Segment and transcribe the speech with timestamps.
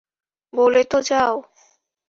[0.53, 1.35] বলে তো যাও!